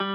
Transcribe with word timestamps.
C'est 0.00 0.06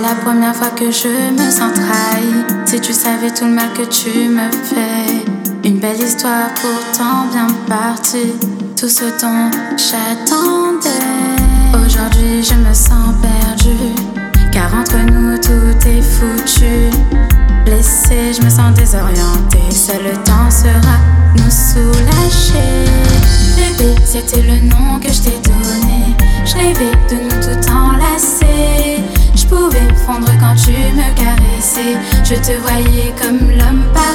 la 0.00 0.14
première 0.14 0.56
fois 0.56 0.70
que 0.70 0.90
je 0.90 1.32
me 1.32 1.50
sens 1.50 1.74
trahi. 1.74 2.46
Si 2.64 2.80
tu 2.80 2.94
savais 2.94 3.30
tout 3.30 3.44
le 3.44 3.50
mal 3.50 3.74
que 3.74 3.82
tu 3.82 4.30
me 4.30 4.50
fais. 4.50 5.23
Une 5.64 5.78
belle 5.78 5.98
histoire 5.98 6.50
pourtant 6.56 7.24
bien 7.32 7.46
partie. 7.66 8.34
Tout 8.78 8.88
ce 8.88 9.04
dont 9.18 9.50
j'attendais. 9.78 10.90
Aujourd'hui 11.72 12.44
je 12.44 12.54
me 12.54 12.74
sens 12.74 13.14
perdu. 13.22 13.74
Car 14.52 14.74
entre 14.74 14.98
nous 15.10 15.38
tout 15.38 15.88
est 15.88 16.02
foutu. 16.02 16.90
Blessé, 17.64 18.34
je 18.38 18.44
me 18.44 18.50
sens 18.50 18.74
désorienté. 18.74 19.58
Seul 19.70 20.02
le 20.04 20.12
temps 20.24 20.50
sera 20.50 20.98
nous 21.38 21.50
soulager. 21.50 22.84
Bébé, 23.56 23.94
c'était 24.04 24.42
le 24.42 24.68
nom 24.68 25.00
que 25.00 25.10
je 25.10 25.22
t'ai 25.22 25.38
donné. 25.48 26.14
Je 26.44 26.56
rêvais 26.56 26.92
de 27.08 27.14
nous 27.24 27.40
tout 27.40 27.70
enlacer. 27.72 29.02
Je 29.34 29.46
pouvais 29.46 29.88
fondre 30.04 30.30
quand 30.38 30.56
tu 30.56 30.72
me 30.72 31.14
caressais. 31.16 31.96
Je 32.22 32.34
te 32.34 32.52
voyais 32.60 33.14
comme 33.18 33.48
l'homme 33.48 33.84
parfait. 33.94 34.13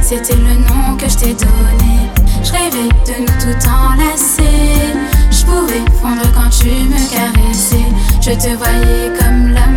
C'était 0.00 0.36
le 0.36 0.54
nom 0.54 0.96
que 0.96 1.08
je 1.08 1.16
t'ai 1.16 1.34
donné. 1.34 2.10
Je 2.42 2.52
rêvais 2.52 2.88
de 3.06 3.20
nous 3.20 3.38
tout 3.40 3.68
enlacer. 3.68 4.94
Je 5.30 5.44
pouvais 5.44 5.84
fondre 6.00 6.22
quand 6.34 6.48
tu 6.48 6.68
me 6.68 7.10
caressais. 7.10 7.84
Je 8.20 8.30
te 8.30 8.56
voyais 8.56 9.12
comme 9.18 9.48
l'homme 9.48 9.75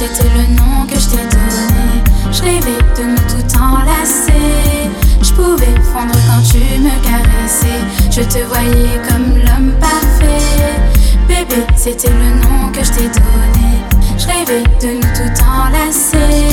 c'était 0.00 0.30
le 0.34 0.54
nom 0.54 0.86
que 0.86 0.98
je 0.98 1.08
t'ai 1.10 1.24
donné. 1.36 2.00
Je 2.32 2.42
rêvais 2.42 2.82
de 2.96 3.02
nous 3.10 3.24
tout 3.28 3.58
enlacer. 3.58 4.88
Je 5.20 5.30
pouvais 5.34 5.74
fondre 5.92 6.14
quand 6.26 6.42
tu 6.42 6.58
me 6.80 6.94
caressais. 7.04 7.82
Je 8.10 8.22
te 8.22 8.42
voyais 8.46 8.98
comme 9.06 9.36
l'homme 9.36 9.72
parfait. 9.78 10.80
Bébé, 11.28 11.66
c'était 11.76 12.08
le 12.08 12.30
nom 12.40 12.72
que 12.72 12.82
je 12.82 12.92
t'ai 12.92 13.08
donné. 13.08 13.72
Je 14.16 14.26
rêvais 14.26 14.62
de 14.80 14.94
nous 14.94 15.12
tout 15.18 15.44
enlacer. 15.44 16.48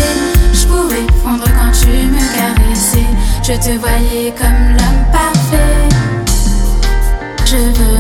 Je 0.52 0.66
pouvais 0.67 1.08
fondre 1.23 1.45
quand 1.58 1.72
tu 1.72 1.88
me 1.88 2.23
caressais. 2.36 3.11
Je 3.44 3.54
te 3.54 3.80
voyais 3.80 4.34
comme 4.38 4.76
l'homme 4.76 5.06
parfait. 5.14 5.88
Je 7.45 7.56
veux 7.56 7.97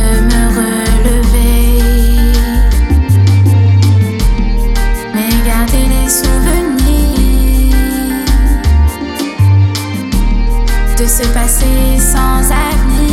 de 10.99 11.05
ce 11.05 11.27
passé 11.27 11.65
sans 11.99 12.51
avenir. 12.51 13.06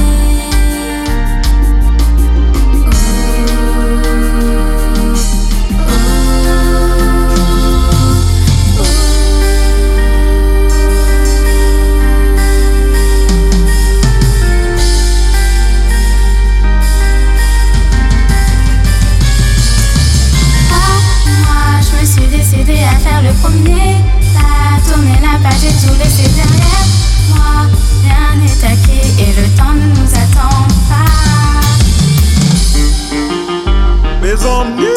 on 34.55 34.77
me. 34.77 34.94